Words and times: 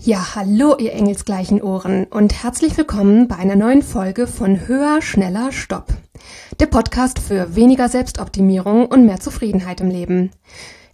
Ja, 0.00 0.36
hallo, 0.36 0.76
ihr 0.78 0.92
engelsgleichen 0.92 1.60
Ohren 1.60 2.04
und 2.04 2.44
herzlich 2.44 2.76
willkommen 2.78 3.26
bei 3.26 3.36
einer 3.36 3.56
neuen 3.56 3.82
Folge 3.82 4.28
von 4.28 4.68
Höher, 4.68 5.02
Schneller, 5.02 5.50
Stopp. 5.50 5.88
Der 6.60 6.66
Podcast 6.66 7.18
für 7.18 7.56
weniger 7.56 7.88
Selbstoptimierung 7.88 8.86
und 8.86 9.04
mehr 9.04 9.18
Zufriedenheit 9.18 9.80
im 9.80 9.90
Leben. 9.90 10.30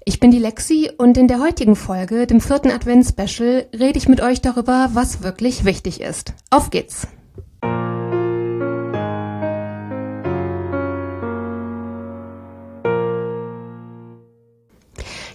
Ich 0.06 0.20
bin 0.20 0.30
die 0.30 0.38
Lexi 0.38 0.90
und 0.96 1.18
in 1.18 1.28
der 1.28 1.40
heutigen 1.40 1.76
Folge, 1.76 2.26
dem 2.26 2.40
vierten 2.40 2.70
Advents-Special, 2.70 3.66
rede 3.78 3.98
ich 3.98 4.08
mit 4.08 4.22
euch 4.22 4.40
darüber, 4.40 4.88
was 4.94 5.22
wirklich 5.22 5.66
wichtig 5.66 6.00
ist. 6.00 6.32
Auf 6.50 6.70
geht's! 6.70 7.06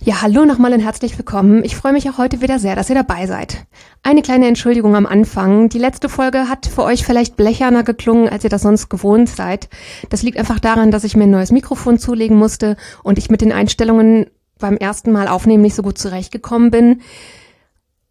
Ja, 0.09 0.23
hallo 0.23 0.43
nochmal 0.43 0.73
und 0.73 0.79
herzlich 0.79 1.15
willkommen. 1.19 1.63
Ich 1.63 1.75
freue 1.75 1.93
mich 1.93 2.09
auch 2.09 2.17
heute 2.17 2.41
wieder 2.41 2.57
sehr, 2.57 2.75
dass 2.75 2.89
ihr 2.89 2.95
dabei 2.95 3.27
seid. 3.27 3.67
Eine 4.01 4.23
kleine 4.23 4.47
Entschuldigung 4.47 4.95
am 4.95 5.05
Anfang. 5.05 5.69
Die 5.69 5.77
letzte 5.77 6.09
Folge 6.09 6.50
hat 6.50 6.65
für 6.65 6.81
euch 6.81 7.05
vielleicht 7.05 7.37
blecherner 7.37 7.83
geklungen, 7.83 8.27
als 8.27 8.43
ihr 8.43 8.50
das 8.50 8.64
sonst 8.64 8.89
gewohnt 8.89 9.29
seid. 9.29 9.69
Das 10.09 10.23
liegt 10.23 10.39
einfach 10.39 10.59
daran, 10.59 10.89
dass 10.89 11.03
ich 11.03 11.15
mir 11.15 11.25
ein 11.25 11.29
neues 11.29 11.51
Mikrofon 11.51 12.00
zulegen 12.00 12.37
musste 12.37 12.75
und 13.03 13.19
ich 13.19 13.29
mit 13.29 13.41
den 13.41 13.51
Einstellungen 13.51 14.25
beim 14.57 14.77
ersten 14.77 15.11
Mal 15.11 15.27
aufnehmen 15.27 15.61
nicht 15.61 15.75
so 15.75 15.83
gut 15.83 16.00
zurechtgekommen 16.00 16.71
bin. 16.71 17.01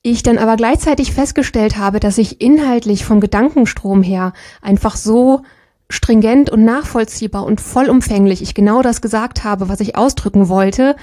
Ich 0.03 0.23
dann 0.23 0.39
aber 0.39 0.55
gleichzeitig 0.55 1.13
festgestellt 1.13 1.79
habe, 1.79 1.99
dass 1.99 2.17
ich 2.17 2.41
inhaltlich 2.41 3.05
vom 3.05 3.19
Gedankenstrom 3.19 4.05
her 4.05 4.35
einfach 4.63 4.95
so 4.95 5.43
stringent 5.91 6.49
und 6.49 6.65
nachvollziehbar 6.65 7.45
und 7.45 7.61
vollumfänglich 7.61 8.41
ich 8.41 8.55
genau 8.55 8.83
das 8.83 9.01
gesagt 9.01 9.43
habe, 9.43 9.69
was 9.69 9.81
ich 9.81 9.97
ausdrücken 9.97 10.49
wollte, 10.49 10.95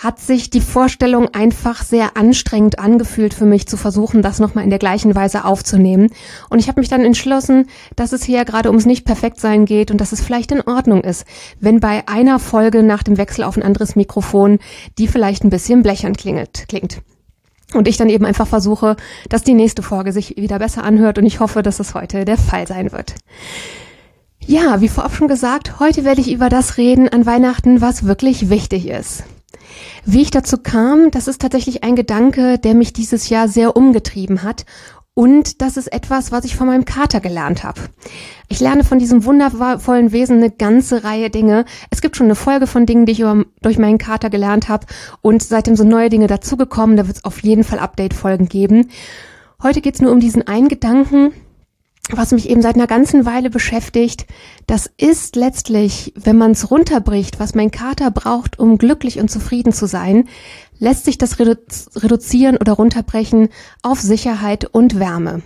hat 0.00 0.18
sich 0.18 0.48
die 0.48 0.62
Vorstellung 0.62 1.28
einfach 1.34 1.82
sehr 1.82 2.16
anstrengend 2.16 2.78
angefühlt 2.78 3.34
für 3.34 3.44
mich 3.44 3.68
zu 3.68 3.76
versuchen, 3.76 4.22
das 4.22 4.40
nochmal 4.40 4.64
in 4.64 4.70
der 4.70 4.78
gleichen 4.78 5.14
Weise 5.14 5.44
aufzunehmen. 5.44 6.10
Und 6.48 6.58
ich 6.58 6.68
habe 6.68 6.80
mich 6.80 6.88
dann 6.88 7.04
entschlossen, 7.04 7.68
dass 7.96 8.12
es 8.12 8.24
hier 8.24 8.46
gerade 8.46 8.70
ums 8.70 8.86
Nicht-Perfekt-Sein 8.86 9.66
geht 9.66 9.90
und 9.90 10.00
dass 10.00 10.12
es 10.12 10.22
vielleicht 10.22 10.52
in 10.52 10.62
Ordnung 10.62 11.02
ist, 11.02 11.26
wenn 11.60 11.80
bei 11.80 12.08
einer 12.08 12.38
Folge 12.38 12.82
nach 12.82 13.02
dem 13.02 13.18
Wechsel 13.18 13.44
auf 13.44 13.58
ein 13.58 13.62
anderes 13.62 13.94
Mikrofon 13.94 14.58
die 14.98 15.06
vielleicht 15.06 15.44
ein 15.44 15.50
bisschen 15.50 15.82
blechern 15.82 16.16
klingelt, 16.16 16.64
klingt. 16.68 17.02
Und 17.74 17.86
ich 17.86 17.98
dann 17.98 18.08
eben 18.08 18.24
einfach 18.24 18.46
versuche, 18.46 18.96
dass 19.28 19.44
die 19.44 19.54
nächste 19.54 19.82
Folge 19.82 20.12
sich 20.12 20.36
wieder 20.36 20.58
besser 20.58 20.82
anhört 20.82 21.18
und 21.18 21.26
ich 21.26 21.40
hoffe, 21.40 21.62
dass 21.62 21.78
es 21.78 21.94
heute 21.94 22.24
der 22.24 22.38
Fall 22.38 22.66
sein 22.66 22.90
wird. 22.90 23.14
Ja, 24.44 24.80
wie 24.80 24.88
vorab 24.88 25.14
schon 25.14 25.28
gesagt, 25.28 25.78
heute 25.78 26.04
werde 26.04 26.22
ich 26.22 26.32
über 26.32 26.48
das 26.48 26.78
reden 26.78 27.08
an 27.08 27.26
Weihnachten, 27.26 27.80
was 27.82 28.06
wirklich 28.06 28.48
wichtig 28.48 28.88
ist. 28.88 29.24
Wie 30.04 30.22
ich 30.22 30.30
dazu 30.30 30.58
kam, 30.58 31.10
das 31.10 31.28
ist 31.28 31.40
tatsächlich 31.40 31.84
ein 31.84 31.96
Gedanke, 31.96 32.58
der 32.58 32.74
mich 32.74 32.92
dieses 32.92 33.28
Jahr 33.28 33.48
sehr 33.48 33.76
umgetrieben 33.76 34.42
hat. 34.42 34.64
Und 35.14 35.60
das 35.60 35.76
ist 35.76 35.92
etwas, 35.92 36.32
was 36.32 36.44
ich 36.44 36.56
von 36.56 36.68
meinem 36.68 36.84
Kater 36.84 37.20
gelernt 37.20 37.64
habe. 37.64 37.80
Ich 38.48 38.60
lerne 38.60 38.84
von 38.84 38.98
diesem 38.98 39.24
wundervollen 39.24 40.12
Wesen 40.12 40.38
eine 40.38 40.50
ganze 40.50 41.04
Reihe 41.04 41.30
Dinge. 41.30 41.64
Es 41.90 42.00
gibt 42.00 42.16
schon 42.16 42.26
eine 42.26 42.36
Folge 42.36 42.66
von 42.66 42.86
Dingen, 42.86 43.06
die 43.06 43.12
ich 43.12 43.20
über, 43.20 43.44
durch 43.60 43.78
meinen 43.78 43.98
Kater 43.98 44.30
gelernt 44.30 44.68
habe. 44.68 44.86
Und 45.20 45.42
seitdem 45.42 45.76
sind 45.76 45.88
neue 45.88 46.08
Dinge 46.08 46.26
dazugekommen. 46.26 46.96
Da 46.96 47.06
wird 47.06 47.18
es 47.18 47.24
auf 47.24 47.42
jeden 47.42 47.64
Fall 47.64 47.80
Update-Folgen 47.80 48.48
geben. 48.48 48.88
Heute 49.62 49.82
geht 49.82 49.96
es 49.96 50.00
nur 50.00 50.12
um 50.12 50.20
diesen 50.20 50.46
einen 50.46 50.68
Gedanken, 50.68 51.32
was 52.08 52.32
mich 52.32 52.48
eben 52.48 52.62
seit 52.62 52.74
einer 52.74 52.86
ganzen 52.86 53.24
Weile 53.24 53.50
beschäftigt, 53.50 54.26
das 54.66 54.90
ist 54.96 55.36
letztlich, 55.36 56.12
wenn 56.16 56.36
man 56.36 56.52
es 56.52 56.70
runterbricht, 56.70 57.38
was 57.38 57.54
mein 57.54 57.70
Kater 57.70 58.10
braucht, 58.10 58.58
um 58.58 58.78
glücklich 58.78 59.18
und 59.20 59.30
zufrieden 59.30 59.72
zu 59.72 59.86
sein, 59.86 60.28
lässt 60.78 61.04
sich 61.04 61.18
das 61.18 61.38
redu 61.38 61.56
reduzieren 61.94 62.56
oder 62.56 62.72
runterbrechen 62.72 63.48
auf 63.82 64.00
Sicherheit 64.00 64.64
und 64.64 64.98
Wärme. 64.98 65.42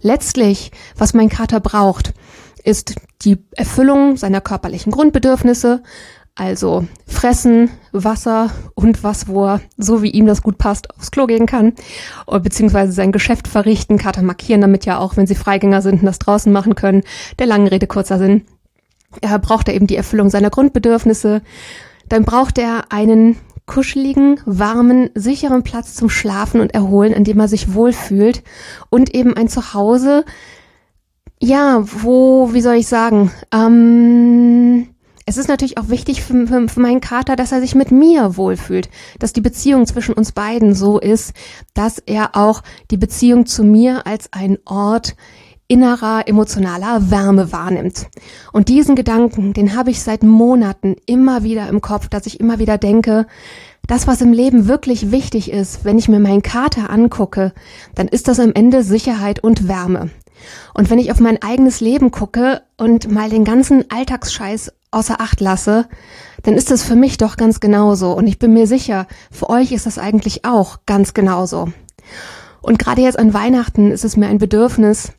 Letztlich, 0.00 0.70
was 0.96 1.14
mein 1.14 1.28
Kater 1.28 1.60
braucht, 1.60 2.12
ist 2.64 2.94
die 3.22 3.38
Erfüllung 3.52 4.16
seiner 4.16 4.40
körperlichen 4.40 4.92
Grundbedürfnisse, 4.92 5.82
also 6.34 6.86
fressen, 7.06 7.70
Wasser 7.92 8.50
und 8.74 9.04
was, 9.04 9.28
wo 9.28 9.44
er, 9.46 9.60
so 9.76 10.02
wie 10.02 10.10
ihm 10.10 10.26
das 10.26 10.42
gut 10.42 10.56
passt, 10.56 10.94
aufs 10.96 11.10
Klo 11.10 11.26
gehen 11.26 11.46
kann. 11.46 11.74
Beziehungsweise 12.26 12.92
sein 12.92 13.12
Geschäft 13.12 13.48
verrichten, 13.48 13.98
Karte 13.98 14.22
markieren, 14.22 14.62
damit 14.62 14.86
ja 14.86 14.98
auch, 14.98 15.16
wenn 15.16 15.26
sie 15.26 15.34
Freigänger 15.34 15.82
sind, 15.82 16.02
das 16.02 16.18
draußen 16.18 16.50
machen 16.50 16.74
können. 16.74 17.02
Der 17.38 17.46
langen 17.46 17.68
Rede 17.68 17.86
kurzer 17.86 18.18
Sinn. 18.18 18.44
Er 19.20 19.38
braucht 19.38 19.68
er 19.68 19.74
eben 19.74 19.86
die 19.86 19.96
Erfüllung 19.96 20.30
seiner 20.30 20.48
Grundbedürfnisse. 20.48 21.42
Dann 22.08 22.24
braucht 22.24 22.56
er 22.56 22.90
einen 22.90 23.36
kuscheligen, 23.66 24.40
warmen, 24.46 25.10
sicheren 25.14 25.62
Platz 25.62 25.94
zum 25.94 26.08
Schlafen 26.08 26.60
und 26.60 26.74
Erholen, 26.74 27.14
an 27.14 27.24
dem 27.24 27.38
er 27.40 27.48
sich 27.48 27.74
wohlfühlt. 27.74 28.42
Und 28.88 29.14
eben 29.14 29.36
ein 29.36 29.48
Zuhause, 29.48 30.24
ja, 31.40 31.82
wo, 31.84 32.54
wie 32.54 32.60
soll 32.60 32.76
ich 32.76 32.86
sagen, 32.86 33.32
ähm, 33.52 34.61
es 35.32 35.38
ist 35.38 35.48
natürlich 35.48 35.78
auch 35.78 35.88
wichtig 35.88 36.22
für, 36.22 36.46
für, 36.46 36.68
für, 36.68 36.80
meinen 36.80 37.00
Kater, 37.00 37.36
dass 37.36 37.52
er 37.52 37.62
sich 37.62 37.74
mit 37.74 37.90
mir 37.90 38.36
wohlfühlt, 38.36 38.90
dass 39.18 39.32
die 39.32 39.40
Beziehung 39.40 39.86
zwischen 39.86 40.12
uns 40.12 40.32
beiden 40.32 40.74
so 40.74 40.98
ist, 40.98 41.32
dass 41.72 41.98
er 41.98 42.36
auch 42.36 42.62
die 42.90 42.98
Beziehung 42.98 43.46
zu 43.46 43.64
mir 43.64 44.06
als 44.06 44.30
ein 44.34 44.58
Ort 44.66 45.16
innerer 45.68 46.28
emotionaler 46.28 47.10
Wärme 47.10 47.50
wahrnimmt. 47.50 48.08
Und 48.52 48.68
diesen 48.68 48.94
Gedanken, 48.94 49.54
den 49.54 49.74
habe 49.74 49.90
ich 49.90 50.02
seit 50.02 50.22
Monaten 50.22 50.96
immer 51.06 51.44
wieder 51.44 51.66
im 51.70 51.80
Kopf, 51.80 52.10
dass 52.10 52.26
ich 52.26 52.38
immer 52.38 52.58
wieder 52.58 52.76
denke, 52.76 53.26
das, 53.86 54.06
was 54.06 54.20
im 54.20 54.34
Leben 54.34 54.68
wirklich 54.68 55.12
wichtig 55.12 55.50
ist, 55.50 55.86
wenn 55.86 55.98
ich 55.98 56.08
mir 56.10 56.20
meinen 56.20 56.42
Kater 56.42 56.90
angucke, 56.90 57.54
dann 57.94 58.06
ist 58.06 58.28
das 58.28 58.38
am 58.38 58.52
Ende 58.52 58.82
Sicherheit 58.82 59.42
und 59.42 59.66
Wärme. 59.66 60.10
Und 60.74 60.90
wenn 60.90 60.98
ich 60.98 61.10
auf 61.10 61.20
mein 61.20 61.42
eigenes 61.42 61.80
Leben 61.80 62.10
gucke 62.10 62.62
und 62.76 63.10
mal 63.10 63.30
den 63.30 63.44
ganzen 63.44 63.84
Alltagsscheiß 63.90 64.72
außer 64.90 65.20
Acht 65.20 65.40
lasse, 65.40 65.88
dann 66.42 66.54
ist 66.54 66.70
das 66.70 66.82
für 66.82 66.96
mich 66.96 67.16
doch 67.16 67.36
ganz 67.36 67.60
genauso. 67.60 68.12
Und 68.12 68.26
ich 68.26 68.38
bin 68.38 68.52
mir 68.52 68.66
sicher, 68.66 69.06
für 69.30 69.48
euch 69.50 69.72
ist 69.72 69.86
das 69.86 69.98
eigentlich 69.98 70.44
auch 70.44 70.80
ganz 70.86 71.14
genauso. 71.14 71.72
Und 72.60 72.78
gerade 72.78 73.02
jetzt 73.02 73.18
an 73.18 73.34
Weihnachten 73.34 73.90
ist 73.90 74.04
es 74.04 74.16
mir 74.16 74.28
ein 74.28 74.38
Bedürfnis, 74.38 75.12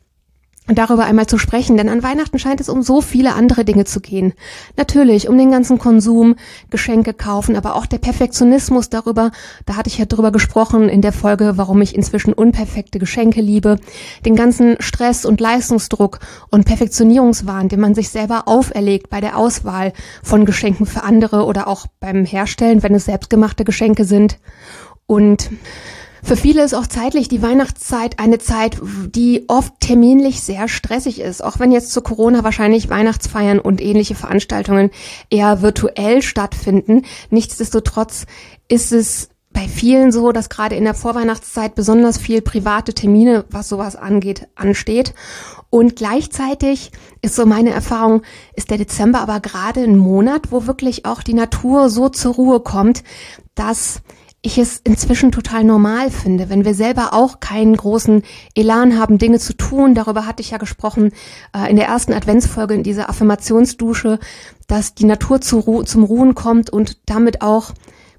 darüber 0.66 1.04
einmal 1.04 1.26
zu 1.26 1.36
sprechen, 1.36 1.76
denn 1.76 1.90
an 1.90 2.02
Weihnachten 2.02 2.38
scheint 2.38 2.60
es 2.60 2.70
um 2.70 2.82
so 2.82 3.02
viele 3.02 3.34
andere 3.34 3.64
Dinge 3.64 3.84
zu 3.84 4.00
gehen. 4.00 4.32
Natürlich 4.76 5.28
um 5.28 5.36
den 5.36 5.50
ganzen 5.50 5.78
Konsum, 5.78 6.36
Geschenke 6.70 7.12
kaufen, 7.12 7.54
aber 7.56 7.74
auch 7.76 7.84
der 7.84 7.98
Perfektionismus 7.98 8.88
darüber, 8.88 9.30
da 9.66 9.76
hatte 9.76 9.90
ich 9.90 9.98
ja 9.98 10.06
drüber 10.06 10.32
gesprochen 10.32 10.88
in 10.88 11.02
der 11.02 11.12
Folge, 11.12 11.54
warum 11.56 11.82
ich 11.82 11.94
inzwischen 11.94 12.32
unperfekte 12.32 12.98
Geschenke 12.98 13.42
liebe, 13.42 13.78
den 14.24 14.36
ganzen 14.36 14.76
Stress 14.80 15.26
und 15.26 15.40
Leistungsdruck 15.40 16.20
und 16.50 16.64
Perfektionierungswahn, 16.64 17.68
den 17.68 17.80
man 17.80 17.94
sich 17.94 18.08
selber 18.08 18.44
auferlegt 18.46 19.10
bei 19.10 19.20
der 19.20 19.36
Auswahl 19.36 19.92
von 20.22 20.46
Geschenken 20.46 20.86
für 20.86 21.02
andere 21.02 21.44
oder 21.44 21.68
auch 21.68 21.86
beim 22.00 22.24
Herstellen, 22.24 22.82
wenn 22.82 22.94
es 22.94 23.04
selbstgemachte 23.04 23.64
Geschenke 23.64 24.06
sind. 24.06 24.38
Und 25.06 25.50
für 26.24 26.36
viele 26.36 26.64
ist 26.64 26.74
auch 26.74 26.86
zeitlich 26.86 27.28
die 27.28 27.42
Weihnachtszeit 27.42 28.18
eine 28.18 28.38
Zeit, 28.38 28.78
die 28.82 29.44
oft 29.48 29.74
terminlich 29.80 30.40
sehr 30.40 30.68
stressig 30.68 31.20
ist. 31.20 31.44
Auch 31.44 31.58
wenn 31.58 31.70
jetzt 31.70 31.92
zu 31.92 32.00
Corona 32.00 32.42
wahrscheinlich 32.42 32.88
Weihnachtsfeiern 32.88 33.58
und 33.58 33.82
ähnliche 33.82 34.14
Veranstaltungen 34.14 34.90
eher 35.28 35.60
virtuell 35.60 36.22
stattfinden. 36.22 37.02
Nichtsdestotrotz 37.28 38.24
ist 38.68 38.92
es 38.92 39.28
bei 39.52 39.68
vielen 39.68 40.12
so, 40.12 40.32
dass 40.32 40.48
gerade 40.48 40.74
in 40.74 40.84
der 40.84 40.94
Vorweihnachtszeit 40.94 41.74
besonders 41.74 42.18
viel 42.18 42.42
private 42.42 42.94
Termine, 42.94 43.44
was 43.50 43.68
sowas 43.68 43.94
angeht, 43.94 44.48
ansteht. 44.56 45.14
Und 45.70 45.96
gleichzeitig 45.96 46.90
ist 47.20 47.36
so 47.36 47.46
meine 47.46 47.70
Erfahrung, 47.70 48.22
ist 48.54 48.70
der 48.70 48.78
Dezember 48.78 49.20
aber 49.20 49.40
gerade 49.40 49.82
ein 49.82 49.96
Monat, 49.96 50.50
wo 50.50 50.66
wirklich 50.66 51.04
auch 51.04 51.22
die 51.22 51.34
Natur 51.34 51.90
so 51.90 52.08
zur 52.08 52.34
Ruhe 52.34 52.60
kommt, 52.60 53.04
dass 53.54 54.02
ich 54.44 54.58
es 54.58 54.78
inzwischen 54.84 55.32
total 55.32 55.64
normal 55.64 56.10
finde, 56.10 56.50
wenn 56.50 56.66
wir 56.66 56.74
selber 56.74 57.14
auch 57.14 57.40
keinen 57.40 57.74
großen 57.74 58.22
Elan 58.54 58.98
haben, 58.98 59.16
Dinge 59.16 59.38
zu 59.38 59.56
tun. 59.56 59.94
Darüber 59.94 60.26
hatte 60.26 60.42
ich 60.42 60.50
ja 60.50 60.58
gesprochen 60.58 61.12
äh, 61.56 61.70
in 61.70 61.76
der 61.76 61.86
ersten 61.86 62.12
Adventsfolge 62.12 62.74
in 62.74 62.82
dieser 62.82 63.08
Affirmationsdusche, 63.08 64.18
dass 64.66 64.94
die 64.94 65.06
Natur 65.06 65.40
zu 65.40 65.60
Ru 65.60 65.82
zum 65.82 66.04
Ruhen 66.04 66.34
kommt 66.34 66.68
und 66.68 66.98
damit 67.06 67.40
auch 67.40 67.72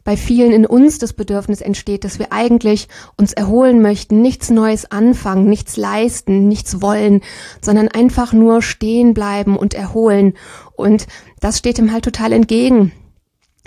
bei 0.04 0.18
vielen 0.18 0.52
in 0.52 0.66
uns 0.66 0.98
das 0.98 1.14
Bedürfnis 1.14 1.62
entsteht, 1.62 2.04
dass 2.04 2.18
wir 2.18 2.32
eigentlich 2.32 2.88
uns 3.18 3.32
erholen 3.32 3.84
möchten, 3.84 4.22
nichts 4.22 4.50
Neues 4.50 4.90
anfangen, 4.92 5.48
nichts 5.48 5.78
leisten, 5.78 6.48
nichts 6.48 6.82
wollen, 6.82 7.22
sondern 7.62 7.88
einfach 7.88 8.34
nur 8.34 8.64
stehen 8.64 9.14
bleiben 9.14 9.58
und 9.58 9.76
erholen. 9.76 10.34
Und 10.76 11.06
das 11.40 11.60
steht 11.60 11.78
ihm 11.78 11.92
halt 11.92 12.04
total 12.04 12.34
entgegen 12.34 12.92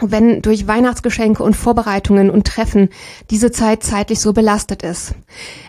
wenn 0.01 0.43
durch 0.43 0.67
Weihnachtsgeschenke 0.67 1.43
und 1.43 1.55
Vorbereitungen 1.55 2.31
und 2.31 2.47
Treffen 2.47 2.89
diese 3.31 3.51
Zeit 3.51 3.83
zeitlich 3.83 4.21
so 4.21 4.33
belastet 4.33 4.83
ist. 4.83 5.15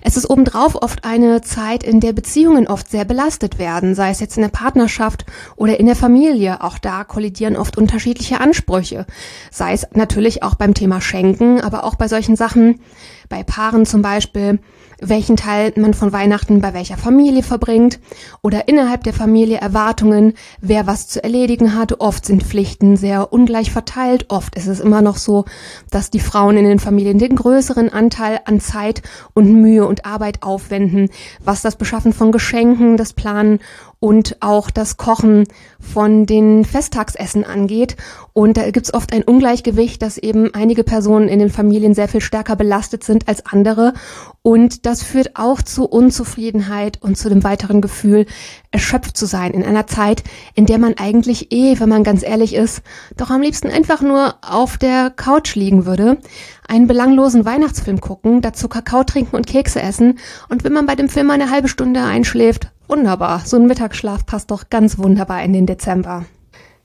Es 0.01 0.17
ist 0.17 0.29
obendrauf 0.29 0.75
oft 0.81 1.03
eine 1.03 1.41
Zeit, 1.41 1.83
in 1.83 1.99
der 1.99 2.13
Beziehungen 2.13 2.67
oft 2.67 2.89
sehr 2.89 3.05
belastet 3.05 3.57
werden, 3.57 3.95
sei 3.95 4.11
es 4.11 4.19
jetzt 4.19 4.37
in 4.37 4.43
der 4.43 4.49
Partnerschaft 4.49 5.25
oder 5.55 5.79
in 5.79 5.85
der 5.85 5.95
Familie. 5.95 6.61
Auch 6.61 6.77
da 6.77 7.03
kollidieren 7.03 7.55
oft 7.55 7.77
unterschiedliche 7.77 8.39
Ansprüche, 8.39 9.05
sei 9.51 9.73
es 9.73 9.87
natürlich 9.93 10.43
auch 10.43 10.55
beim 10.55 10.73
Thema 10.73 11.01
Schenken, 11.01 11.61
aber 11.61 11.83
auch 11.83 11.95
bei 11.95 12.07
solchen 12.07 12.35
Sachen, 12.35 12.79
bei 13.29 13.43
Paaren 13.43 13.85
zum 13.85 14.01
Beispiel, 14.01 14.59
welchen 15.01 15.37
Teil 15.37 15.71
man 15.77 15.93
von 15.93 16.11
Weihnachten 16.11 16.61
bei 16.61 16.73
welcher 16.73 16.97
Familie 16.97 17.43
verbringt 17.43 17.99
oder 18.41 18.67
innerhalb 18.67 19.03
der 19.03 19.13
Familie 19.13 19.57
Erwartungen, 19.57 20.33
wer 20.59 20.87
was 20.87 21.07
zu 21.07 21.23
erledigen 21.23 21.75
hat. 21.75 21.99
Oft 21.99 22.25
sind 22.25 22.43
Pflichten 22.43 22.97
sehr 22.97 23.31
ungleich 23.31 23.71
verteilt. 23.71 24.25
Oft 24.29 24.55
ist 24.55 24.67
es 24.67 24.79
immer 24.79 25.01
noch 25.01 25.17
so, 25.17 25.45
dass 25.89 26.09
die 26.09 26.19
Frauen 26.19 26.57
in 26.57 26.65
den 26.65 26.79
Familien 26.79 27.19
den 27.19 27.35
größeren 27.35 27.89
Anteil 27.89 28.41
an 28.45 28.59
Zeit 28.59 29.01
und 29.33 29.53
Mühe 29.53 29.85
und 29.85 30.05
Arbeit 30.05 30.43
aufwenden, 30.43 31.09
was 31.43 31.61
das 31.61 31.77
Beschaffen 31.77 32.11
von 32.11 32.31
Geschenken, 32.31 32.97
das 32.97 33.13
Planen 33.13 33.59
und 33.99 34.37
auch 34.39 34.71
das 34.71 34.95
Kochen 34.95 35.43
von 35.79 36.25
den 36.25 36.63
Festtagsessen 36.63 37.43
angeht. 37.43 37.97
Und 38.31 38.55
da 38.55 38.71
gibt 38.71 38.85
es 38.85 38.93
oft 38.93 39.13
ein 39.13 39.23
Ungleichgewicht, 39.23 40.01
dass 40.01 40.17
eben 40.17 40.53
einige 40.53 40.85
Personen 40.85 41.27
in 41.27 41.39
den 41.39 41.49
Familien 41.49 41.93
sehr 41.93 42.07
viel 42.07 42.21
stärker 42.21 42.55
belastet 42.55 43.03
sind 43.03 43.27
als 43.27 43.45
andere. 43.45 43.93
Und 44.41 44.85
das 44.85 45.03
führt 45.03 45.35
auch 45.35 45.61
zu 45.61 45.85
Unzufriedenheit 45.85 47.01
und 47.01 47.17
zu 47.17 47.27
dem 47.27 47.43
weiteren 47.43 47.81
Gefühl, 47.81 48.25
erschöpft 48.71 49.17
zu 49.17 49.25
sein 49.25 49.51
in 49.51 49.63
einer 49.63 49.87
Zeit, 49.87 50.23
in 50.55 50.65
der 50.65 50.77
man 50.77 50.93
eigentlich 50.97 51.51
eh, 51.51 51.79
wenn 51.79 51.89
man 51.89 52.05
ganz 52.05 52.23
ehrlich 52.23 52.55
ist, 52.55 52.81
doch 53.17 53.29
am 53.29 53.41
liebsten 53.41 53.69
einfach 53.69 54.01
nur 54.01 54.35
auf 54.41 54.77
der 54.77 55.09
Couch 55.09 55.55
liegen 55.55 55.85
würde, 55.85 56.19
einen 56.67 56.87
belanglosen 56.87 57.43
Weihnachtsfilm 57.43 57.99
gucken, 57.99 58.41
dazu 58.41 58.69
Kakao 58.69 59.03
trinken 59.03 59.35
und 59.35 59.47
Kekse 59.47 59.81
essen 59.81 60.19
und 60.47 60.63
wenn 60.63 60.73
man 60.73 60.85
bei 60.85 60.95
dem 60.95 61.09
Film 61.09 61.31
eine 61.31 61.49
halbe 61.49 61.67
Stunde 61.67 62.01
einschläft, 62.03 62.71
Wunderbar. 62.89 63.43
So 63.45 63.55
ein 63.55 63.67
Mittagsschlaf 63.67 64.25
passt 64.25 64.49
doch 64.49 64.69
ganz 64.71 64.97
wunderbar 64.97 65.43
in 65.43 65.53
den 65.53 65.67
Dezember. 65.67 66.25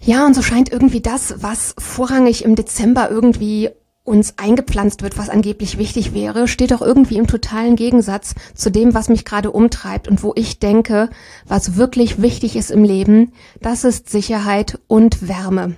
Ja, 0.01 0.27
und 0.27 0.35
so 0.35 0.43
scheint 0.43 0.71
irgendwie 0.71 1.01
das, 1.01 1.37
was 1.39 1.75
vorrangig 1.79 2.45
im 2.45 2.57
Dezember 2.57 3.11
irgendwie 3.11 3.71
uns 4.03 4.35
eingepflanzt 4.37 5.03
wird, 5.03 5.17
was 5.17 5.31
angeblich 5.31 5.79
wichtig 5.79 6.13
wäre, 6.13 6.47
steht 6.47 6.73
doch 6.73 6.83
irgendwie 6.83 7.17
im 7.17 7.27
totalen 7.27 7.75
Gegensatz 7.75 8.35
zu 8.55 8.71
dem, 8.71 8.93
was 8.93 9.09
mich 9.09 9.25
gerade 9.25 9.51
umtreibt 9.51 10.07
und 10.07 10.23
wo 10.23 10.35
ich 10.37 10.59
denke, 10.59 11.09
was 11.47 11.77
wirklich 11.77 12.21
wichtig 12.21 12.55
ist 12.55 12.71
im 12.71 12.85
Leben, 12.85 13.33
das 13.63 13.83
ist 13.85 14.11
Sicherheit 14.11 14.79
und 14.89 15.27
Wärme. 15.27 15.75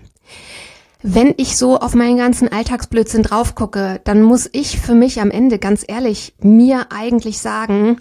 Wenn 1.03 1.35
ich 1.37 1.57
so 1.57 1.79
auf 1.79 1.95
meinen 1.95 2.17
ganzen 2.17 2.51
Alltagsblödsinn 2.51 3.23
drauf 3.23 3.55
gucke, 3.55 4.01
dann 4.03 4.23
muss 4.23 4.51
ich 4.53 4.81
für 4.81 4.95
mich 4.95 5.21
am 5.21 5.31
Ende 5.31 5.61
ganz 5.61 5.85
ehrlich 5.87 6.35
mir 6.41 6.87
eigentlich 6.91 7.39
sagen, 7.39 7.99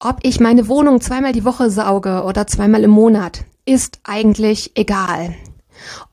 ob 0.00 0.18
ich 0.22 0.40
meine 0.40 0.68
Wohnung 0.68 1.00
zweimal 1.00 1.32
die 1.32 1.44
Woche 1.44 1.70
sauge 1.70 2.22
oder 2.24 2.46
zweimal 2.46 2.84
im 2.84 2.90
Monat, 2.90 3.44
ist 3.64 4.00
eigentlich 4.04 4.72
egal. 4.76 5.34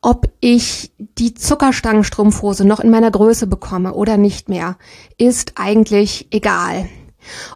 Ob 0.01 0.29
ich 0.39 0.91
die 0.97 1.33
Zuckerstangenstrumpfhose 1.33 2.65
noch 2.65 2.79
in 2.79 2.91
meiner 2.91 3.11
Größe 3.11 3.47
bekomme 3.47 3.93
oder 3.93 4.17
nicht 4.17 4.49
mehr, 4.49 4.77
ist 5.17 5.53
eigentlich 5.55 6.27
egal. 6.31 6.87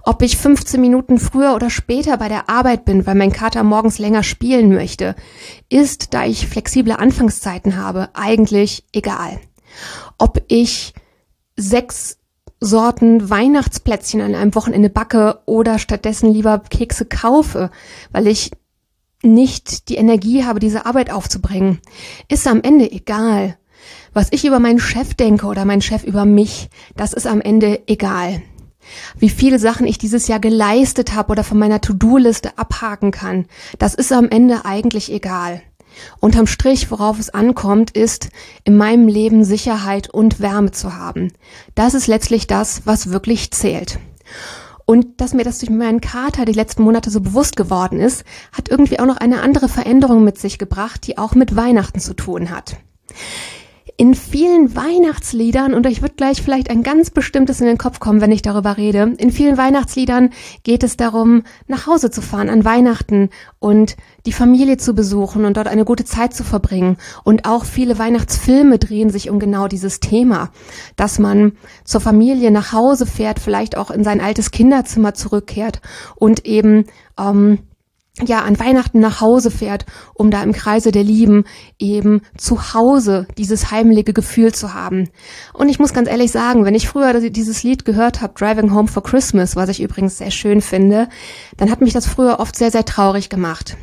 Ob 0.04 0.24
ich 0.24 0.38
15 0.38 0.81
Minuten 0.81 1.20
früher 1.20 1.54
oder 1.54 1.70
später 1.70 2.18
bei 2.18 2.28
der 2.28 2.50
Arbeit 2.50 2.86
bin, 2.86 3.06
weil 3.06 3.16
mein 3.16 3.31
Kater 3.31 3.64
morgens 3.64 4.00
länger 4.00 4.24
spielen 4.24 4.74
möchte, 4.74 5.16
ist, 5.70 6.14
da 6.14 6.26
ich 6.26 6.48
flexible 6.48 6.94
Anfangszeiten 6.94 7.78
habe, 7.78 8.10
eigentlich 8.14 8.84
egal. 8.94 9.40
Ob 10.18 10.42
ich 10.48 10.94
sechs 11.56 12.19
Sorten 12.59 13.29
Weihnachtsplätzchen 13.29 14.21
an 14.21 14.35
einem 14.35 14.56
Wochenende 14.56 14.89
backe 14.89 15.39
oder 15.45 15.79
stattdessen 15.79 16.31
lieber 16.31 16.59
Kekse 16.59 17.06
kaufe, 17.06 17.71
weil 18.11 18.27
ich 18.27 18.51
nicht 19.23 19.89
die 19.89 19.95
Energie 19.95 20.44
habe, 20.44 20.59
diese 20.59 20.85
Arbeit 20.85 21.11
aufzubringen, 21.11 21.79
ist 22.27 22.47
am 22.47 22.61
Ende 22.61 22.91
egal. 22.91 23.57
Was 24.13 24.27
ich 24.31 24.45
über 24.45 24.59
meinen 24.59 24.79
Chef 24.79 25.13
denke 25.13 25.45
oder 25.47 25.65
mein 25.65 25.81
Chef 25.81 26.03
über 26.03 26.25
mich, 26.25 26.69
das 26.95 27.13
ist 27.13 27.27
am 27.27 27.41
Ende 27.41 27.83
egal. 27.88 28.41
Wie 29.17 29.29
viele 29.29 29.59
Sachen 29.59 29.85
ich 29.85 29.97
dieses 29.97 30.27
Jahr 30.27 30.39
geleistet 30.39 31.13
habe 31.13 31.31
oder 31.31 31.44
von 31.44 31.59
meiner 31.59 31.81
To-Do-Liste 31.81 32.57
abhaken 32.57 33.11
kann, 33.11 33.45
das 33.77 33.94
ist 33.94 34.11
am 34.11 34.29
Ende 34.29 34.65
eigentlich 34.65 35.11
egal. 35.11 35.61
Unterm 36.19 36.48
Strich, 36.48 36.92
worauf 36.92 37.19
es 37.19 37.30
ankommt, 37.30 37.92
ist, 37.92 38.30
in 38.63 38.78
meinem 38.78 39.07
Leben 39.07 39.44
Sicherheit 39.44 40.10
und 40.10 40.40
Wärme 40.40 40.72
zu 40.72 40.96
haben. 40.96 41.31
Das 41.75 41.94
ist 41.94 42.07
letztlich 42.07 42.48
das, 42.48 42.86
was 42.86 43.12
wirklich 43.12 43.51
zählt. 43.51 44.00
Und 44.86 45.22
dass 45.22 45.34
mir 45.34 45.44
das 45.44 45.60
durch 45.60 45.69
meinen 45.69 46.01
Kater 46.01 46.46
die 46.46 46.54
letzten 46.54 46.84
Monate 46.84 47.12
so 47.12 47.22
bewusst 47.22 47.56
geworden 47.56 48.00
ist, 48.00 48.24
hat 48.51 48.69
irgendwie 48.69 49.00
auch 49.00 49.06
noch 49.06 49.18
eine 49.18 49.42
andere 49.42 49.69
Veränderung 49.69 50.24
mit 50.24 50.40
sich 50.40 50.57
gebracht, 50.57 51.06
die 51.06 51.18
auch 51.18 51.36
mit 51.36 51.56
Weihnachten 51.56 52.00
zu 52.00 52.16
tun 52.16 52.50
hat 52.50 52.78
in 54.00 54.16
vielen 54.16 54.78
Weihnachtsliedern, 54.78 55.74
und 55.74 55.86
euch 55.86 56.01
wird 56.01 56.16
gleich 56.16 56.42
vielleicht 56.42 56.69
ein 56.69 56.84
ganz 56.84 57.10
bestimmtes 57.10 57.60
in 57.60 57.68
den 57.68 57.78
Kopf 57.78 58.00
kommen, 58.00 58.22
wenn 58.22 58.31
ich 58.31 58.42
darüber 58.42 58.78
rede, 58.78 59.13
in 59.18 59.30
vielen 59.30 59.57
Weihnachtsliedern 59.57 60.30
geht 60.63 60.84
es 60.84 60.96
darum, 60.96 61.44
nach 61.68 61.86
Hause 61.86 62.10
zu 62.10 62.22
fahren 62.22 62.50
an 62.50 62.63
Weihnachten 62.63 63.30
und 63.60 63.98
die 64.25 64.31
Familie 64.31 64.78
zu 64.78 64.96
besuchen 64.96 65.44
und 65.44 65.57
dort 65.57 65.68
eine 65.68 65.84
gute 65.84 66.06
Zeit 66.06 66.34
zu 66.34 66.46
verbringen. 66.46 66.96
Und 67.25 67.44
auch 67.44 67.66
viele 67.66 68.00
Weihnachtsfilme 68.00 68.80
drehen 68.80 69.10
sich 69.10 69.30
um 69.30 69.38
genau 69.38 69.68
dieses 69.68 70.00
Thema, 70.00 70.50
dass 70.95 71.19
man 71.19 71.57
zur 71.84 72.00
Familie 72.00 72.52
nach 72.52 72.72
Hause 72.72 73.06
fährt, 73.06 73.38
vielleicht 73.38 73.75
auch 73.75 73.92
in 73.92 74.06
sein 74.06 74.22
altes 74.22 74.52
Kinderzimmer 74.52 75.13
zurückkehrt 75.13 75.81
und 76.16 76.45
eben 76.45 76.86
ähm, 77.19 77.60
ja 78.25 78.42
an 78.42 78.60
Weihnachten 78.60 79.00
nach 79.00 79.21
Hause 79.21 79.51
fährt, 79.51 79.86
um 80.13 80.31
da 80.31 80.44
im 80.44 80.51
Kreise 80.51 80.92
der 80.92 81.04
Lieben 81.04 81.45
eben 81.77 82.21
zu 82.38 82.74
Hause 82.74 83.27
dieses 83.38 83.71
heimliche 83.71 84.13
Gefühl 84.13 84.54
zu 84.54 84.74
haben. 84.74 85.10
Und 85.54 85.69
ich 85.69 85.80
muss 85.80 85.94
ganz 85.94 86.10
ehrlich 86.10 86.31
sagen, 86.31 86.66
wenn 86.66 86.75
ich 86.75 86.88
früher 86.88 87.13
dieses 87.30 87.63
Lied 87.63 87.86
gehört 87.86 88.21
habe, 88.21 88.33
Driving 88.38 88.74
Home 88.74 88.88
for 88.88 89.04
Christmas, 89.04 89.56
was 89.56 89.69
ich 89.69 89.81
übrigens 89.81 90.18
sehr 90.18 90.31
schön 90.31 90.62
finde, 90.62 91.10
dann 91.57 91.71
hat 91.71 91.81
mich 91.81 91.94
das 91.94 92.07
früher 92.07 92.39
oft 92.39 92.56
sehr, 92.56 92.71
sehr 92.71 92.86
traurig 92.86 93.30
gemacht. 93.30 93.77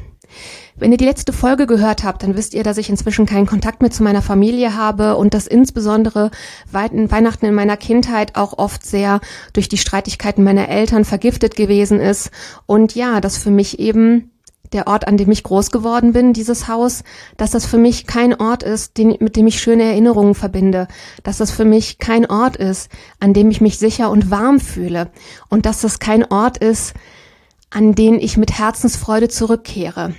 Wenn 0.79 0.93
ihr 0.93 0.99
die 0.99 1.07
letzte 1.07 1.33
Folge 1.33 1.67
gehört 1.67 2.05
habt, 2.05 2.23
dann 2.23 2.37
wisst 2.37 2.53
ihr, 2.53 2.63
dass 2.63 2.77
ich 2.77 2.91
inzwischen 2.91 3.25
keinen 3.25 3.47
Kontakt 3.47 3.81
mehr 3.81 3.91
zu 3.91 4.03
meiner 4.03 4.21
Familie 4.21 4.77
habe 4.77 5.17
und 5.17 5.33
dass 5.33 5.47
insbesondere 5.47 6.31
Weihnachten 6.71 7.47
in 7.47 7.55
meiner 7.55 7.79
Kindheit 7.79 8.37
auch 8.37 8.59
oft 8.59 8.85
sehr 8.85 9.21
durch 9.55 9.69
die 9.69 9.79
Streitigkeiten 9.79 10.45
meiner 10.45 10.69
Eltern 10.69 11.07
vergiftet 11.07 11.57
gewesen 11.57 12.01
ist. 12.01 12.31
Und 12.67 12.95
ja, 12.95 13.23
das 13.23 13.39
für 13.39 13.51
mich 13.51 13.79
eben 13.79 14.31
der 14.73 14.87
Ort, 14.87 15.07
an 15.09 15.17
dem 15.17 15.31
ich 15.31 15.43
groß 15.43 15.71
geworden 15.71 16.13
bin, 16.13 16.33
dieses 16.33 16.69
Haus, 16.69 17.03
dass 17.37 17.51
das 17.51 17.67
für 17.67 17.79
mich 17.79 18.07
kein 18.07 18.35
Ort 18.35 18.63
ist, 18.63 18.99
den, 18.99 19.17
mit 19.21 19.37
dem 19.37 19.47
ich 19.47 19.61
schöne 19.61 19.85
Erinnerungen 19.85 20.35
verbinde, 20.35 20.89
dass 21.23 21.39
das 21.39 21.51
für 21.51 21.65
mich 21.65 21.99
kein 21.99 22.27
Ort 22.27 22.57
ist, 22.57 22.91
an 23.21 23.33
dem 23.33 23.51
ich 23.51 23.61
mich 23.61 23.79
sicher 23.79 24.11
und 24.11 24.31
warm 24.31 24.61
fühle 24.61 25.11
und 25.49 25.67
dass 25.67 25.81
das 25.81 25.99
kein 25.99 26.25
Ort 26.25 26.59
ist, 26.59 26.95
an 27.71 27.95
den 27.95 28.19
ich 28.19 28.37
mit 28.37 28.59
Herzensfreude 28.59 29.29
zurückkehre. 29.29 30.15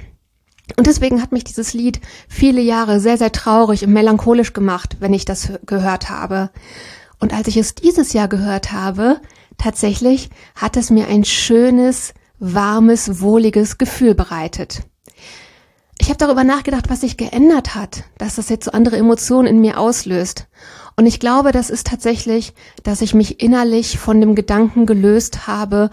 Und 0.75 0.85
deswegen 0.87 1.21
hat 1.21 1.31
mich 1.31 1.43
dieses 1.43 1.73
Lied 1.73 2.01
viele 2.27 2.61
Jahre 2.61 2.99
sehr, 2.99 3.17
sehr 3.17 3.31
traurig 3.31 3.83
und 3.85 3.93
melancholisch 3.93 4.53
gemacht, 4.53 4.97
wenn 4.99 5.13
ich 5.13 5.25
das 5.25 5.53
gehört 5.65 6.09
habe. 6.09 6.49
Und 7.19 7.33
als 7.33 7.47
ich 7.47 7.57
es 7.57 7.75
dieses 7.75 8.13
Jahr 8.13 8.27
gehört 8.27 8.71
habe, 8.71 9.21
tatsächlich 9.57 10.29
hat 10.55 10.77
es 10.77 10.89
mir 10.89 11.07
ein 11.07 11.23
schönes, 11.23 12.13
warmes, 12.39 13.21
wohliges 13.21 13.77
Gefühl 13.77 14.13
bereitet. 14.13 14.83
Ich 15.99 16.09
habe 16.09 16.17
darüber 16.17 16.43
nachgedacht, 16.43 16.89
was 16.89 17.01
sich 17.01 17.17
geändert 17.17 17.73
hat, 17.73 18.03
dass 18.19 18.35
das 18.35 18.49
jetzt 18.49 18.65
so 18.65 18.71
andere 18.71 18.97
Emotionen 18.97 19.47
in 19.47 19.61
mir 19.61 19.79
auslöst. 19.79 20.47
Und 20.95 21.05
ich 21.05 21.19
glaube, 21.19 21.51
das 21.51 21.69
ist 21.69 21.87
tatsächlich, 21.87 22.53
dass 22.83 23.01
ich 23.01 23.13
mich 23.13 23.41
innerlich 23.41 23.97
von 23.97 24.19
dem 24.19 24.35
Gedanken 24.35 24.85
gelöst 24.85 25.47
habe, 25.47 25.89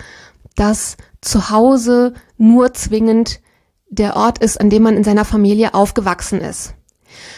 dass 0.57 0.97
zu 1.21 1.51
Hause 1.51 2.15
nur 2.37 2.75
zwingend 2.75 3.41
der 3.89 4.17
Ort 4.17 4.39
ist, 4.39 4.61
an 4.61 4.71
dem 4.71 4.83
man 4.83 4.97
in 4.97 5.05
seiner 5.05 5.25
Familie 5.25 5.75
aufgewachsen 5.75 6.41
ist. 6.41 6.75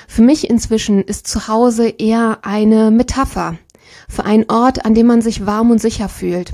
Für 0.09 0.23
mich 0.23 0.49
inzwischen 0.49 1.03
ist 1.03 1.27
zu 1.27 1.49
Hause 1.49 1.89
eher 1.89 2.39
eine 2.43 2.91
Metapher 2.91 3.59
für 4.09 4.25
einen 4.25 4.49
Ort, 4.49 4.85
an 4.85 4.95
dem 4.95 5.07
man 5.07 5.21
sich 5.21 5.47
warm 5.47 5.71
und 5.71 5.81
sicher 5.81 6.09
fühlt 6.09 6.53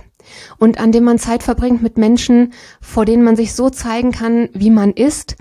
und 0.59 0.79
an 0.79 0.93
dem 0.93 1.05
man 1.05 1.19
Zeit 1.19 1.43
verbringt 1.43 1.83
mit 1.83 1.99
Menschen, 1.99 2.53
vor 2.81 3.05
denen 3.05 3.25
man 3.25 3.37
sich 3.37 3.55
so 3.55 3.71
zeigen 3.71 4.13
kann, 4.13 4.49
wie 4.53 4.71
man 4.71 4.93
ist, 4.93 5.37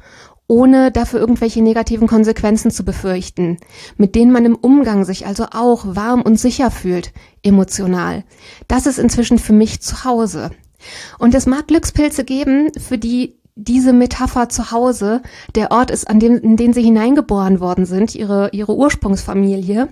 ohne 0.48 0.92
dafür 0.92 1.20
irgendwelche 1.20 1.62
negativen 1.62 2.08
Konsequenzen 2.08 2.72
zu 2.72 2.84
befürchten, 2.84 3.58
mit 3.96 4.16
denen 4.16 4.34
man 4.34 4.44
im 4.46 4.56
Umgang 4.56 5.06
sich 5.06 5.26
also 5.26 5.46
auch 5.52 5.96
warm 5.96 6.22
und 6.22 6.38
sicher 6.38 6.72
fühlt, 6.72 7.14
emotional. 7.42 8.26
Das 8.68 8.86
ist 8.86 9.00
inzwischen 9.00 9.40
für 9.40 9.54
mich 9.54 9.82
zu 9.82 10.04
Hause. 10.04 10.52
Und 11.20 11.36
es 11.36 11.46
mag 11.46 11.68
Glückspilze 11.68 12.26
geben, 12.26 12.72
für 12.78 12.98
die 12.98 13.40
diese 13.56 13.94
Metapher 13.94 14.50
zu 14.50 14.72
Hause 14.72 15.22
der 15.56 15.72
Ort 15.72 15.92
ist, 15.92 16.10
an 16.10 16.20
dem, 16.20 16.38
in 16.38 16.58
den 16.58 16.74
sie 16.74 16.84
hineingeboren 16.84 17.60
worden 17.60 17.86
sind, 17.86 18.16
ihre, 18.16 18.50
ihre 18.54 18.76
Ursprungsfamilie. 18.76 19.90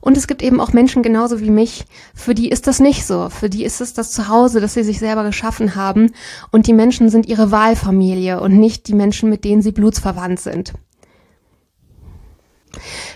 Und 0.00 0.18
es 0.18 0.26
gibt 0.26 0.42
eben 0.42 0.60
auch 0.60 0.74
Menschen 0.74 1.02
genauso 1.02 1.40
wie 1.40 1.50
mich, 1.50 1.86
für 2.14 2.34
die 2.34 2.50
ist 2.50 2.66
das 2.66 2.78
nicht 2.78 3.06
so. 3.06 3.30
Für 3.30 3.48
die 3.48 3.64
ist 3.64 3.80
es 3.80 3.94
das 3.94 4.12
Zuhause, 4.12 4.60
das 4.60 4.74
sie 4.74 4.84
sich 4.84 4.98
selber 4.98 5.24
geschaffen 5.24 5.76
haben. 5.76 6.12
Und 6.52 6.66
die 6.66 6.74
Menschen 6.74 7.08
sind 7.08 7.26
ihre 7.26 7.50
Wahlfamilie 7.50 8.38
und 8.38 8.58
nicht 8.58 8.86
die 8.86 8.94
Menschen, 8.94 9.30
mit 9.30 9.44
denen 9.44 9.62
sie 9.62 9.72
blutsverwandt 9.72 10.40
sind. 10.40 10.74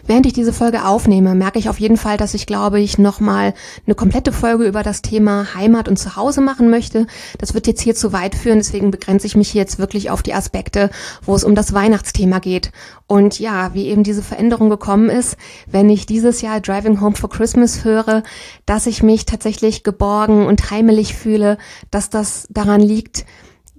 Während 0.06 0.26
ich 0.26 0.32
diese 0.32 0.52
Folge 0.52 0.84
aufnehme, 0.84 1.34
merke 1.34 1.58
ich 1.58 1.68
auf 1.68 1.80
jeden 1.80 1.96
Fall, 1.96 2.16
dass 2.16 2.34
ich 2.34 2.46
glaube 2.46 2.80
ich 2.80 2.98
nochmal 2.98 3.54
eine 3.86 3.94
komplette 3.94 4.32
Folge 4.32 4.64
über 4.64 4.82
das 4.82 5.02
Thema 5.02 5.54
Heimat 5.54 5.88
und 5.88 5.98
Zuhause 5.98 6.40
machen 6.40 6.70
möchte. 6.70 7.06
Das 7.38 7.54
wird 7.54 7.66
jetzt 7.66 7.80
hier 7.80 7.94
zu 7.94 8.12
weit 8.12 8.34
führen, 8.34 8.58
deswegen 8.58 8.90
begrenze 8.90 9.26
ich 9.26 9.36
mich 9.36 9.54
jetzt 9.54 9.78
wirklich 9.78 10.10
auf 10.10 10.22
die 10.22 10.34
Aspekte, 10.34 10.90
wo 11.24 11.34
es 11.34 11.44
um 11.44 11.54
das 11.54 11.72
Weihnachtsthema 11.72 12.38
geht. 12.38 12.72
Und 13.06 13.38
ja, 13.38 13.72
wie 13.74 13.86
eben 13.86 14.02
diese 14.02 14.22
Veränderung 14.22 14.68
gekommen 14.70 15.08
ist, 15.08 15.36
wenn 15.66 15.88
ich 15.88 16.06
dieses 16.06 16.42
Jahr 16.42 16.60
Driving 16.60 17.00
Home 17.00 17.16
for 17.16 17.30
Christmas 17.30 17.84
höre, 17.84 18.22
dass 18.66 18.86
ich 18.86 19.02
mich 19.02 19.24
tatsächlich 19.24 19.82
geborgen 19.82 20.46
und 20.46 20.70
heimelig 20.70 21.14
fühle, 21.14 21.58
dass 21.90 22.10
das 22.10 22.46
daran 22.50 22.80
liegt, 22.80 23.24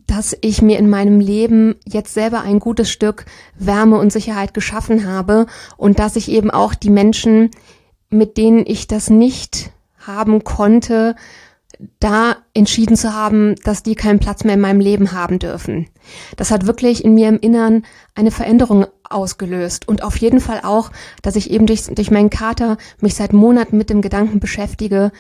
dass 0.10 0.36
ich 0.42 0.62
mir 0.62 0.80
in 0.80 0.90
meinem 0.90 1.20
Leben 1.20 1.76
jetzt 1.86 2.16
selber 2.16 2.42
ein 2.42 2.60
gutes 2.60 2.90
Stück 2.90 3.26
Wärme 3.58 3.98
und 3.98 4.12
Sicherheit 4.12 4.56
geschaffen 4.56 5.08
habe 5.08 5.46
und 5.78 6.00
dass 6.00 6.16
ich 6.16 6.32
eben 6.32 6.50
auch 6.50 6.74
die 6.74 6.90
Menschen, 6.90 7.52
mit 8.10 8.38
denen 8.38 8.66
ich 8.66 8.88
das 8.88 9.12
nicht 9.12 9.70
haben 10.00 10.44
konnte, 10.44 11.16
da 12.00 12.38
entschieden 12.56 12.98
zu 12.98 13.14
haben, 13.14 13.56
dass 13.64 13.84
die 13.84 13.96
keinen 13.96 14.20
Platz 14.20 14.44
mehr 14.44 14.56
in 14.56 14.62
meinem 14.62 14.80
Leben 14.80 15.12
haben 15.12 15.38
dürfen. 15.38 15.88
Das 16.36 16.50
hat 16.50 16.66
wirklich 16.66 17.06
in 17.06 17.14
mir 17.14 17.30
im 17.30 17.40
Innern 17.40 17.84
eine 18.16 18.32
Veränderung 18.32 18.88
ausgelöst 19.04 19.88
und 19.88 20.04
auf 20.04 20.18
jeden 20.18 20.42
Fall 20.42 20.62
auch, 20.64 20.92
dass 21.22 21.36
ich 21.36 21.52
eben 21.52 21.68
durch, 21.68 21.84
durch 21.84 22.10
meinen 22.10 22.32
Kater 22.32 22.78
mich 23.00 23.14
seit 23.14 23.32
Monaten 23.32 23.78
mit 23.78 23.90
dem 23.92 24.02
Gedanken 24.02 24.40
beschäftige, 24.40 25.12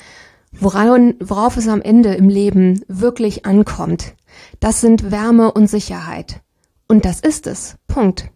woran, 0.51 1.13
worauf 1.19 1.57
es 1.57 1.67
am 1.67 1.81
Ende 1.81 2.15
im 2.15 2.27
Leben 2.27 2.81
wirklich 2.87 3.45
ankommt. 3.45 4.15
Das 4.59 4.81
sind 4.81 5.11
Wärme 5.11 5.51
und 5.51 5.67
Sicherheit. 5.67 6.41
Und 6.87 7.05
das 7.05 7.19
ist 7.19 7.47
es. 7.47 7.75
Punkt. 7.87 8.29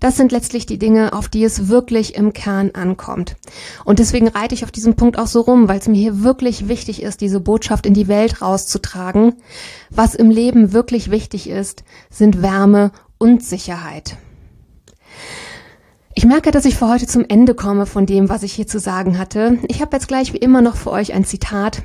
Das 0.00 0.16
sind 0.16 0.32
letztlich 0.32 0.66
die 0.66 0.78
Dinge, 0.78 1.12
auf 1.12 1.28
die 1.28 1.44
es 1.44 1.68
wirklich 1.68 2.14
im 2.14 2.32
Kern 2.32 2.70
ankommt. 2.72 3.36
Und 3.84 3.98
deswegen 3.98 4.28
reite 4.28 4.54
ich 4.54 4.64
auf 4.64 4.72
diesem 4.72 4.96
Punkt 4.96 5.18
auch 5.18 5.26
so 5.26 5.42
rum, 5.42 5.68
weil 5.68 5.78
es 5.78 5.88
mir 5.88 5.98
hier 5.98 6.22
wirklich 6.22 6.68
wichtig 6.68 7.02
ist, 7.02 7.20
diese 7.20 7.40
Botschaft 7.40 7.86
in 7.86 7.94
die 7.94 8.08
Welt 8.08 8.42
rauszutragen. 8.42 9.34
Was 9.90 10.14
im 10.14 10.30
Leben 10.30 10.72
wirklich 10.72 11.10
wichtig 11.10 11.48
ist, 11.48 11.84
sind 12.10 12.42
Wärme 12.42 12.92
und 13.18 13.44
Sicherheit. 13.44 14.16
Ich 16.14 16.24
merke, 16.24 16.50
dass 16.50 16.64
ich 16.64 16.76
für 16.76 16.88
heute 16.88 17.06
zum 17.06 17.26
Ende 17.28 17.54
komme 17.54 17.84
von 17.84 18.06
dem, 18.06 18.30
was 18.30 18.42
ich 18.42 18.54
hier 18.54 18.66
zu 18.66 18.78
sagen 18.78 19.18
hatte. 19.18 19.58
Ich 19.68 19.82
habe 19.82 19.94
jetzt 19.94 20.08
gleich 20.08 20.32
wie 20.32 20.38
immer 20.38 20.62
noch 20.62 20.76
für 20.76 20.90
euch 20.90 21.12
ein 21.12 21.24
Zitat, 21.24 21.82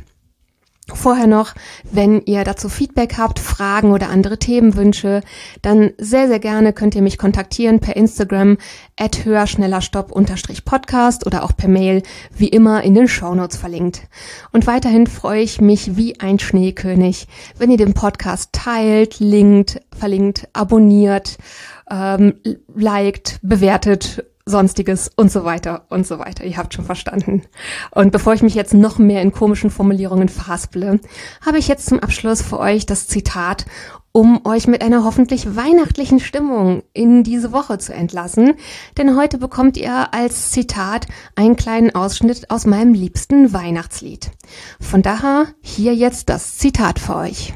Vorher 0.96 1.28
noch, 1.28 1.54
wenn 1.92 2.22
ihr 2.26 2.44
dazu 2.44 2.68
Feedback 2.70 3.18
habt, 3.18 3.40
Fragen 3.40 3.92
oder 3.92 4.10
andere 4.10 4.38
Themenwünsche, 4.38 5.22
dann 5.62 5.92
sehr, 5.98 6.28
sehr 6.28 6.40
gerne 6.40 6.74
könnt 6.74 6.96
ihr 6.96 7.02
mich 7.02 7.18
kontaktieren 7.18 7.80
per 7.80 7.96
Instagram 7.96 8.58
at 8.98 9.24
höherschnellerstopp-podcast 9.26 11.26
oder 11.26 11.44
auch 11.44 11.56
per 11.56 11.70
Mail, 11.70 12.04
wie 12.36 12.50
immer 12.50 12.84
in 12.84 12.96
den 12.96 13.08
Shownotes 13.08 13.56
verlinkt. 13.58 14.02
Und 14.52 14.68
weiterhin 14.68 15.08
freue 15.08 15.42
ich 15.42 15.62
mich 15.62 15.96
wie 15.98 16.20
ein 16.20 16.38
Schneekönig, 16.40 17.28
wenn 17.58 17.72
ihr 17.72 17.78
den 17.78 17.94
Podcast 17.94 18.50
teilt, 18.54 19.20
linkt, 19.20 19.82
verlinkt, 19.98 20.50
abonniert, 20.54 21.38
ähm, 21.90 22.36
liked, 22.74 23.40
bewertet 23.42 24.24
sonstiges 24.52 25.10
und 25.16 25.32
so 25.32 25.44
weiter 25.44 25.86
und 25.90 26.06
so 26.06 26.20
weiter. 26.20 26.44
Ihr 26.44 26.58
habt 26.58 26.76
schon 26.76 26.86
verstanden. 26.86 27.42
Und 27.90 28.12
bevor 28.12 28.34
ich 28.34 28.44
mich 28.44 28.54
jetzt 28.54 28.76
noch 28.76 29.00
mehr 29.00 29.24
in 29.24 29.32
komischen 29.32 29.72
Formulierungen 29.72 30.30
verhasple, 30.30 31.00
habe 31.44 31.58
ich 31.58 31.68
jetzt 31.68 31.88
zum 31.88 32.00
Abschluss 32.00 32.44
für 32.44 32.60
euch 32.60 32.86
das 32.86 33.08
Zitat, 33.08 33.66
um 34.12 34.46
euch 34.46 34.68
mit 34.68 34.84
einer 34.84 35.04
hoffentlich 35.04 35.56
weihnachtlichen 35.56 36.20
Stimmung 36.20 36.84
in 36.94 37.24
diese 37.24 37.52
Woche 37.52 37.78
zu 37.80 37.94
entlassen. 37.94 38.54
Denn 38.98 39.18
heute 39.18 39.40
bekommt 39.40 39.78
ihr 39.78 40.14
als 40.14 40.52
Zitat 40.52 41.08
einen 41.36 41.56
kleinen 41.56 41.96
Ausschnitt 41.96 42.52
aus 42.52 42.66
meinem 42.66 42.94
liebsten 42.94 43.54
Weihnachtslied. 43.54 44.32
Von 44.80 45.02
daher 45.02 45.48
hier 45.62 45.96
jetzt 45.96 46.30
das 46.30 46.58
Zitat 46.58 47.00
für 47.00 47.16
euch. 47.16 47.54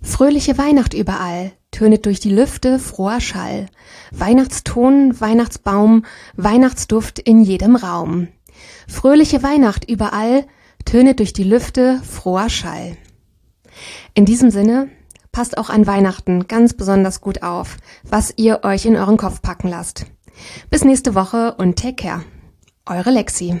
Fröhliche 0.00 0.56
Weihnacht 0.56 0.94
überall, 0.94 1.52
tönet 1.76 2.06
durch 2.06 2.20
die 2.20 2.30
Lüfte 2.30 2.78
froher 2.78 3.20
Schall. 3.20 3.66
Weihnachtston, 4.10 5.20
Weihnachtsbaum, 5.20 6.06
Weihnachtsduft 6.34 7.18
in 7.18 7.42
jedem 7.42 7.76
Raum. 7.76 8.28
Fröhliche 8.88 9.42
Weihnacht 9.42 9.86
überall, 9.86 10.46
tönet 10.86 11.18
durch 11.18 11.34
die 11.34 11.44
Lüfte 11.44 12.00
froher 12.02 12.48
Schall. 12.48 12.96
In 14.14 14.24
diesem 14.24 14.50
Sinne, 14.50 14.88
passt 15.32 15.58
auch 15.58 15.68
an 15.68 15.86
Weihnachten 15.86 16.48
ganz 16.48 16.72
besonders 16.72 17.20
gut 17.20 17.42
auf, 17.42 17.76
was 18.04 18.32
ihr 18.38 18.64
euch 18.64 18.86
in 18.86 18.96
euren 18.96 19.18
Kopf 19.18 19.42
packen 19.42 19.68
lasst. 19.68 20.06
Bis 20.70 20.82
nächste 20.82 21.14
Woche 21.14 21.56
und 21.58 21.78
take 21.78 21.96
care. 21.96 22.24
Eure 22.86 23.10
Lexi. 23.10 23.60